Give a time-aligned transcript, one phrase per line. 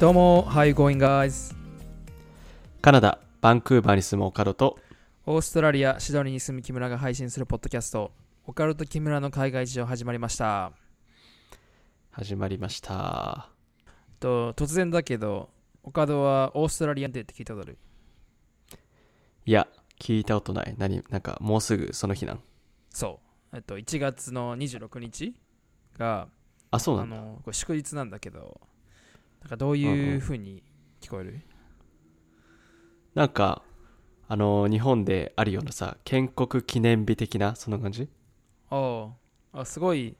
[0.00, 1.52] どうも、you going guys?
[2.80, 4.78] カナダ、バンクーバーに住むオカルト。
[5.26, 8.12] オーストラリア、シドニーに住む木村が配信するポッドキャスト、
[8.46, 10.70] オカルト木村の海外事情始まりました。
[12.12, 13.48] 始まりました。
[14.20, 15.50] と突然だけど、
[15.82, 17.78] オカドはオーストラリアンデーって聞いたことある？
[19.46, 19.66] いや、
[19.98, 20.76] 聞いたことない。
[20.78, 22.40] 何なんかもうすぐその日なん？
[22.90, 23.18] そ
[23.52, 23.56] う。
[23.56, 25.34] えっと、1月の26日
[25.98, 26.28] が、
[26.70, 27.02] あ、そうな。
[27.02, 28.60] あのこれ祝日なんだけど、
[29.40, 30.62] なんかどういう風に
[31.00, 31.40] 聞こえる、
[33.14, 33.62] なんか、
[34.28, 38.08] あの日本であるようなさ、建国記念日的な、そんな感じ？
[38.70, 39.10] あ
[39.52, 40.16] あ、あすごい、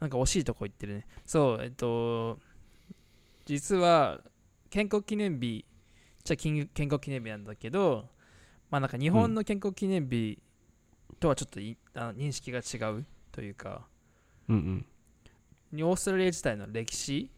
[0.00, 1.06] なんか惜しいとこ行ってるね。
[1.26, 2.38] そう、えっと、
[3.44, 4.20] 実は、
[4.70, 5.64] 建国記念日、
[6.24, 8.08] じゃ建建国記念日なんだけど、
[8.70, 10.38] まあなんか日本の建国記念日
[11.20, 13.86] とはちょっといあの認識が違うというか、
[14.48, 14.86] うん
[15.72, 15.82] うん。
[15.84, 17.30] オーストラリア自体の歴史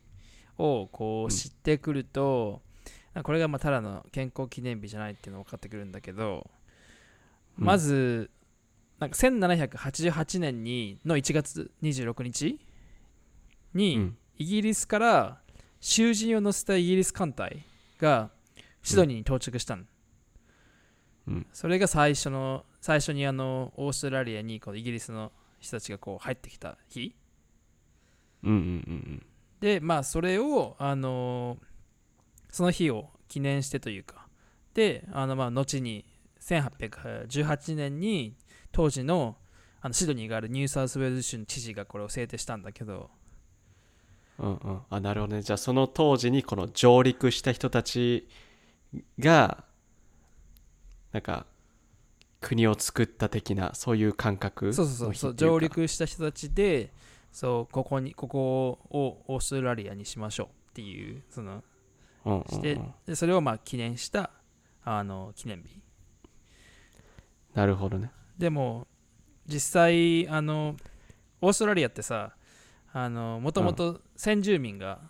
[0.58, 2.62] をこううん知ってくると、
[3.14, 6.48] なんかこれがまあただの健康記念日じゃないっていうのが分かってくるんだけど、
[7.58, 7.64] うん。
[7.64, 8.30] まず
[8.98, 12.58] なんか1788年にの1月26日
[13.74, 14.16] に、うん。
[14.38, 15.40] イギリスから
[15.80, 17.64] 囚人を乗せたイギリス艦隊
[17.98, 18.30] が
[18.82, 19.84] シドニーに到着したの、
[21.28, 21.46] うん。
[21.52, 27.14] それが最初の最初にあのオーストラリアにこのイギリスの人たちがこう入ってきた日。
[28.44, 29.26] うんうんうん
[29.60, 31.58] でまあそれをあの
[32.50, 34.26] その日を記念してというか
[34.74, 36.04] であのまあ後に
[36.40, 38.36] 1818年に
[38.72, 39.36] 当時の
[39.80, 43.10] あのシドニーがあるニューサウスウェールズ州の知事がこれを制定したんだけど
[44.38, 44.46] うん。
[44.46, 44.80] うんうん。
[44.90, 45.42] あ、なるほどね。
[45.42, 48.28] じゃあその当時にこの上陸した人たち
[49.18, 49.64] が、
[51.12, 51.46] なんか、
[52.40, 56.92] 国を作った的な、そういう感覚そうそうそう上陸した人たちで
[57.36, 61.62] そうここにここをオーストラリアにしましょうっていうその
[62.24, 64.30] うんうんうんしてでそれをまあ記念した
[64.82, 65.82] あの記念日
[67.52, 68.10] なるほどね。
[68.38, 68.86] でも
[69.46, 70.76] 実際あの
[71.42, 72.34] オーストラリアってさ
[72.94, 75.02] あのもともと先住民が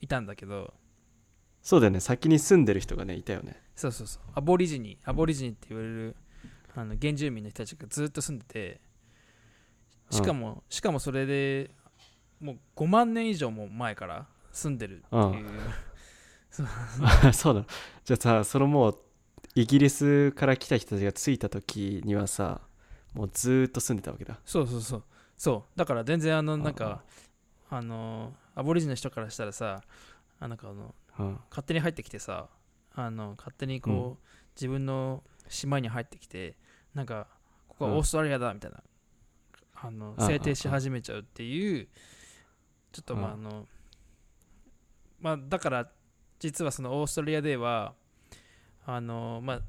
[0.00, 0.74] いたんだけど、
[1.62, 1.98] そうだよね。
[1.98, 3.60] 先に住んでる人がね、いたよね。
[3.74, 6.16] そうそうそうアボリジニアボリジニって言われる
[6.76, 8.80] あの原住民の人たちがずっと住んでて
[10.12, 11.70] しかも、しかもそれで
[12.40, 15.60] もう5万年以上も前から住んでるっていう、
[17.32, 17.54] そう。
[17.54, 17.66] だ。
[18.04, 18.98] じゃあさ、そのもう、
[19.54, 22.60] イギリスから来た人たちが着いた時にはさ、
[23.14, 24.40] もうずーっと住んでたわけだ。
[24.44, 25.04] そうそうそう。
[25.36, 25.78] そう。
[25.78, 26.66] だから全然あのなん。
[26.68, 27.02] うんか
[27.70, 29.82] あのアボリジニの人からしたらさ
[30.38, 31.40] あなんかあのうん。
[31.48, 32.48] 勝手に入ってきてさ
[32.94, 34.18] あの勝手にこう、うん。
[34.54, 36.56] 自分の島に入ってきて
[36.94, 37.28] なんか
[37.68, 37.96] ここはうん。
[37.98, 38.82] オーストラリアだみたいな、
[39.82, 41.88] あのうん制定し始めちゃうっていう
[42.92, 43.42] ちょっとまああうん。
[43.42, 43.66] の
[45.20, 45.90] まあだから
[46.38, 47.94] 実はそのオーストラリアデーは
[48.86, 49.62] あのまあ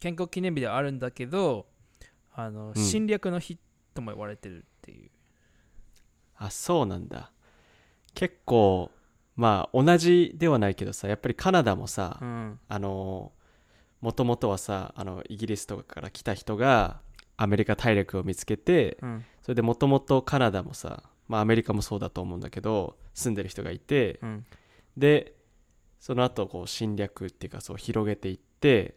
[0.00, 1.66] 建国記念日ではあるんだけど
[2.34, 2.74] あの、うん。
[2.74, 3.58] 侵略の日
[3.94, 5.10] とも言われてるっていう。
[6.36, 7.30] あ、そうなんだ。
[8.14, 8.90] 結構、
[9.36, 12.58] まあ、同じではないけどさ、やっぱりカナダもさ、うん。
[12.68, 13.32] あの、
[14.00, 17.00] もともとはさ、あの、イギリスとかから来た人が、
[17.36, 19.24] アメリカ大陸を見つけて、うん。
[19.42, 24.46] それでもともとカナダもさ、まあアメリカもそうだと思うんだけど、住んでる人がいて、うん。
[24.96, 25.34] で
[26.00, 28.96] その後こう侵略っていうかそう広げていって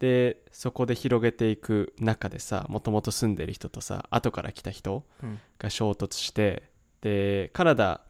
[0.00, 5.38] でそこで広げていく中でさもともと住んでる人とさ後から来た人うん。
[5.58, 6.62] が衝突して
[7.02, 8.00] でカナダ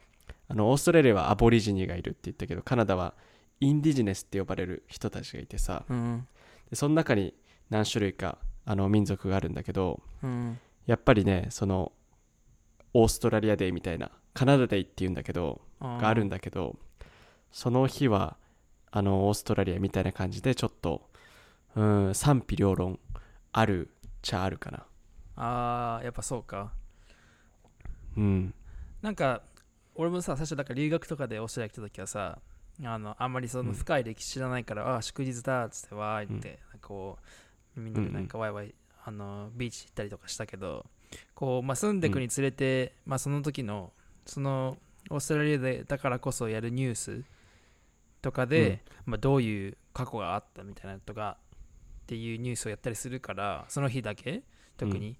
[0.48, 3.14] あのオーストラリアはアボリジニがいるって言ったけどカナダは
[3.60, 6.26] インディジネスって呼ばれる人たちがいてさうん。
[6.70, 7.34] でその中に
[7.70, 8.38] 何種類か
[8.70, 10.58] あの民族があるんだけどうん。
[10.84, 11.92] やっぱりねその
[12.92, 16.76] オーストラリアデーみたいなカナダデーって言うんだけどがあるんだけど
[17.50, 18.36] その日は
[18.90, 21.08] あのオーストラリアみたいな感じでちょっと
[21.76, 22.98] うん賛否両論
[23.52, 24.84] あるっちゃあるかな。
[25.36, 26.72] あーやっぱそうか。
[28.16, 28.54] うん。
[29.00, 29.42] なんか
[29.94, 32.38] 俺もさ最初だから留学とかでオーストラリア来た時はさ
[32.84, 33.74] あのあんまりそのうん。
[33.74, 37.24] 深い歴史知らないから、ああ祝日だっつってわーいって、なんかこう
[37.78, 40.84] みんなでなんかワイワイあのビーチ行ったりとかしたけど
[41.34, 43.92] こう、まあ、住んでくにつれて、まあ、その時の
[44.26, 44.76] その
[45.10, 47.24] オーストラリアでだからこそやるニュース
[48.20, 51.38] とかで、まあ、どういう過去があったみたいなのとか
[52.02, 54.42] っていうニュースをやったりするからその日だけ
[54.76, 55.16] 特に、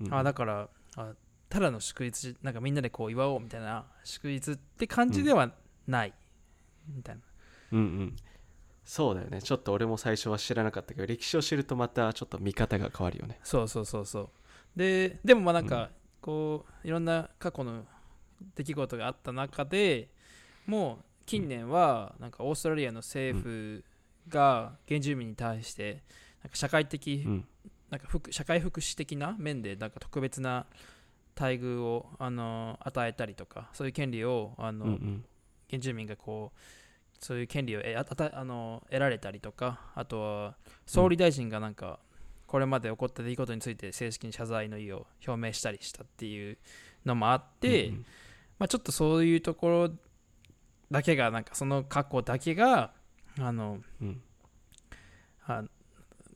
[0.00, 0.14] うん。
[0.14, 1.12] あだからあ
[1.48, 5.50] ただの祝日なんかみんなでこう祝おうみたいな祝日って感じでは
[5.86, 6.14] ない、
[6.88, 7.22] みたいな。
[7.72, 8.16] うんうん
[8.84, 9.40] そうだよね。
[9.42, 13.38] ちょっと俺も最初は知らなかったけど歴史を知るとまたちょっと見方が変わるよね。
[13.42, 14.28] そうそうそうそう。
[14.76, 15.90] ででもまあなんか、
[16.20, 17.84] こういろんな過去の
[18.54, 20.10] 出来事があった中で
[20.66, 23.84] もう近年はなんかオーストラリアの政府
[24.28, 26.02] が原住民に対して
[26.42, 27.48] なんか社会的、うん。
[27.90, 30.66] なんか福社会福祉的な面でなんか特別な
[31.36, 35.24] 待遇をあの与えたりとかそういう権利をあの、うんうん。
[35.70, 36.58] 原住民がこう
[37.20, 40.56] そういう権利をえあたあの得られたりとかあとは
[40.86, 42.00] 総理大臣がなんか
[42.46, 46.58] これまで起こった出来事について正式に謝罪の意を表明したりしたっていう
[47.04, 48.06] のもあって、うんうん。
[48.58, 49.90] まあ、ちょっとそういうところ
[50.90, 52.92] だけがなんかその過去だけが
[53.38, 54.20] あのうん。
[55.46, 55.62] あ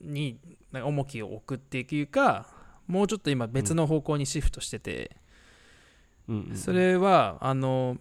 [0.01, 0.39] に
[0.71, 2.47] なんか重きを置くっていうか
[2.87, 5.17] もうちょっと今別の方向にシフトしてて、
[6.29, 6.55] うんうん。
[6.55, 7.97] それはあの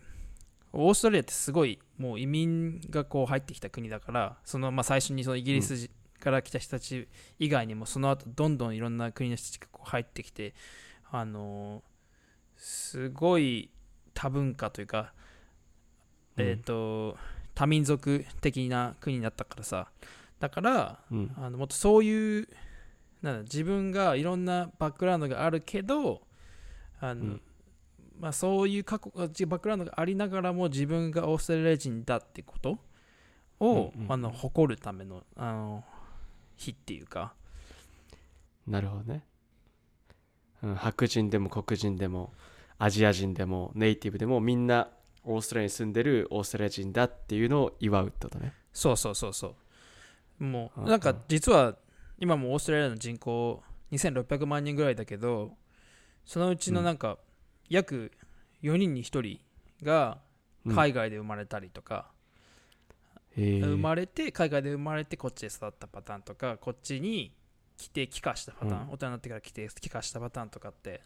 [0.73, 7.09] オーストラリアってすごいもう移民がこう入ってきた国だからそのまあ最初にそのイギリス人から来た人たち
[7.39, 10.55] 以外にもその後どんどんいろんな国の人たちがこう入ってきて
[11.11, 11.83] あの
[12.57, 13.71] すごい
[14.15, 15.13] 多文化というか、
[16.37, 17.17] えっ、と
[17.55, 19.89] 多民族的な国になったからさ。
[20.41, 21.33] だからうん。
[21.37, 22.49] あのもっとそういう
[23.23, 26.23] なんだ自分がいろんなバックグラウンドがあるけど
[27.01, 27.41] あの、うん
[28.25, 32.79] まあ、そういう過去バックグラウンドがありながらも自分がオーストラリア人だってこと
[33.61, 34.13] を、うんうん。
[34.13, 35.85] あの誇るためのあの
[36.57, 37.35] 日っていうか。
[38.67, 39.27] なるほどね、
[40.63, 42.33] うん、白人でも黒人でも
[42.79, 44.89] アジア人でもネイティブでもみんな
[45.25, 48.55] オーストラリアに住んでるオーストラリア人だっていうのを祝うってことね。
[48.73, 49.55] そうそうそうそ
[50.41, 50.45] う。
[50.45, 51.77] もううんなんか実は
[52.19, 53.63] 今もオーストラリアの人口
[53.93, 55.53] 2600万人ぐらいだけど
[56.25, 57.19] そのうちのなんか
[57.75, 58.13] 約
[58.63, 59.41] 4人に1人
[59.85, 60.19] が
[60.65, 60.75] うん。
[60.75, 62.11] 海外で生まれたりとか、
[63.37, 67.35] へえ生まれて海外で生まれてこっちで育ったパターンとかこっちに
[67.77, 68.93] 来て帰化したパターン、うん。
[68.93, 71.03] 大人になってから来て帰化したパターンとかって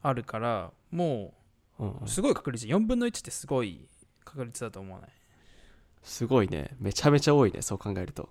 [0.00, 1.34] あるからも
[1.80, 2.04] うんうん。
[2.04, 3.88] うすごい確率4分の1ってすごい
[4.24, 5.10] 確率だと思わない？
[6.04, 6.76] すごいね。
[6.78, 8.28] めちゃめちゃ多いねそう考えると。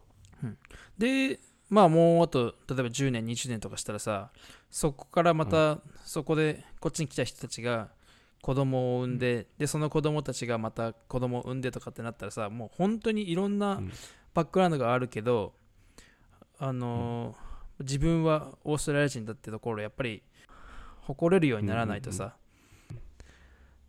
[0.97, 4.31] でまあもうあと例えば10年20年とかしたらさ
[4.71, 7.89] そこからまたそこでこっちに来た人たちが
[8.41, 13.91] 子供を産んで、でその子供たちがまた子供を産んでとかってなったらさもう本当にいろんなうん。
[14.33, 15.53] バックグラウンドがあるけど、
[16.59, 17.47] あのー
[17.79, 20.23] 自分はオーストラリア人だってところをやっぱり
[21.01, 22.35] 誇れるようにならないとさ、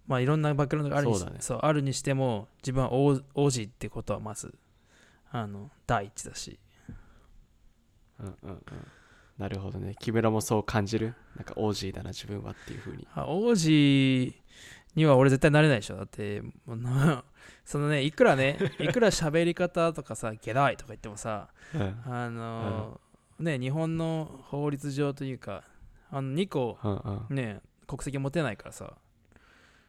[0.06, 1.38] まあいろんなバックグラウンドがあるにね。
[1.40, 4.54] そうあるにしても自分は王王子ってことはまず
[5.31, 6.58] あの第一だし
[8.20, 8.61] うんうんうん。
[9.38, 9.94] なるほどね。
[10.00, 11.15] 木村もそう感じる？
[11.37, 13.06] なんかオージーだな自分はっていうふうに。
[13.15, 14.35] あ王子
[14.97, 15.97] には俺絶対なれないでしょ。
[15.97, 17.25] だってもうな
[17.65, 22.03] そのねいくらね いくら喋り方とかさゲダイとか言ってもさうん。
[22.06, 23.09] あのー
[23.44, 25.62] ね日本の法律上というか
[26.11, 26.97] あの2個うん
[27.29, 27.37] うん。
[27.37, 28.94] ね国籍持てないからさ。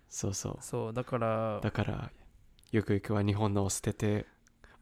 [0.08, 0.58] そうそう。
[0.62, 2.12] そうだからだから
[2.72, 4.28] ゆくゆくは日本のを捨てて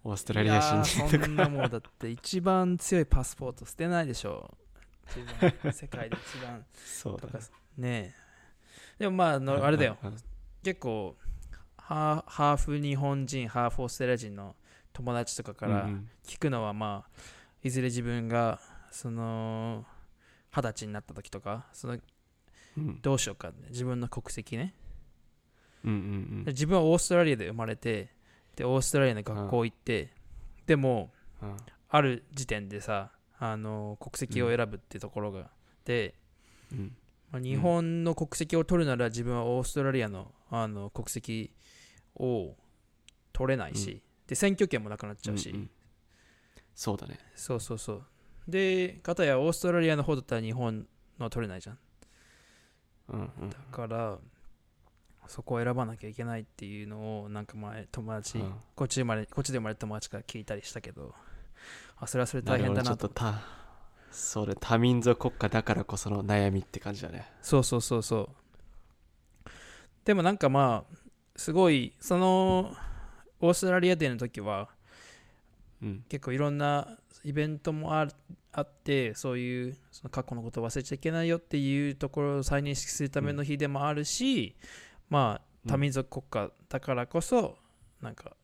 [0.07, 4.57] オーストラリア人にーそんなもうだって一番強いパスポート捨てないでしょ。
[5.09, 6.59] 一番世界で一番。
[6.59, 7.45] とかそうだね。
[7.77, 8.15] ね
[8.99, 8.99] え。
[8.99, 9.97] でもまああのあれだよ。
[10.63, 11.17] 結構
[11.75, 14.55] ハーフ日本人ハーフオーストラリア人の
[14.93, 15.89] 友達とかから
[16.25, 17.21] 聞くのはまあ
[17.61, 19.85] いずれ自分がその
[20.55, 21.97] 二十歳になった時とかその
[22.77, 23.01] うん。
[23.01, 24.73] どうしようか、ね、自分の国籍ね。
[25.83, 26.43] うんうん。
[26.47, 28.15] 自分はオーストラリアで生まれて
[28.57, 30.09] でオーストラリアの学校行って、
[30.65, 31.11] でも
[31.41, 31.57] うんうん
[31.89, 35.49] ある時点でさあの国籍を選ぶってところが、
[35.85, 36.15] で、
[36.71, 36.95] うん。
[37.31, 41.51] まあ、日本の国籍を取るなら自分はオーストラリアのあの国籍
[42.15, 42.55] を
[43.31, 44.01] 取れないし、うん。
[44.27, 45.69] で選挙権もなくなっちゃうし、んん
[46.75, 47.19] そうだね。
[47.35, 48.03] そうそうそう。
[48.47, 50.87] でかたやオーストラリアの方だったら日本
[51.19, 51.77] のは取れないじゃん
[53.09, 53.49] うんうん。
[53.49, 54.17] だから
[55.27, 58.53] そこを選ばなきゃいけないっていうのをなんか前友達、うん。
[58.75, 61.13] こっち生まれこっちで生まれた友達から聞いたりしたけど
[61.97, 63.07] あそれはそれで大変だなと。
[63.07, 63.41] っとた
[64.11, 67.31] それ多民族国家だからこその悩みって感じだね。
[67.41, 68.29] そうそうそうそ
[69.45, 69.49] う。
[70.05, 70.95] でもなんかまあ
[71.35, 72.73] すごいその
[73.39, 74.69] オーストラリアデーの時は
[75.81, 76.05] うん。
[76.09, 78.07] 結構いろんなイベントもあ
[78.53, 84.55] あってそういうその過去のことを忘れちゃいけないよっていうところを再認識するための日でもあるし、
[85.09, 87.57] まあ多民族国家だからこそ
[88.01, 88.35] なんか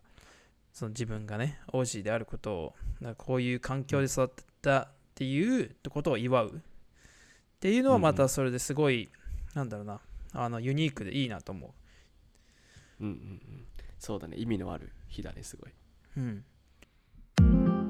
[0.74, 4.30] その自分がね王子であることをなんかこういう環境で育っ
[4.62, 6.60] たっていうことを祝うっ
[7.60, 9.10] ていうのはまたそれですごい、
[9.54, 10.02] なんだろうな
[10.34, 11.74] あのユニークでいいなと思
[13.00, 13.66] うんうんうん。
[14.00, 14.38] そうだね。
[14.38, 15.72] 意味のある日だねすごい。
[16.18, 16.44] うん、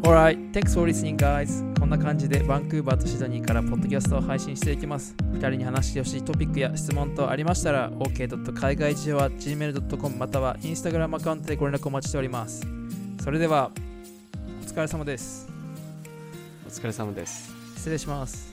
[0.03, 1.63] Alright, thanks for listening, guys.
[1.79, 5.15] こんな感じでバンクーバーとシドニーからポッドキャストを配信していきます。
[5.31, 8.53] 2人に話してほしいトピックや質問等ありましたら、ok.
[8.53, 12.67] 海外事情は gmail.com または Instagram アカウントでご連絡お待ちしております。
[13.24, 13.72] それでは、
[14.62, 15.50] お疲れ様です。
[16.67, 18.51] お疲れ様です失礼します。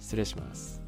[0.00, 0.85] 失礼します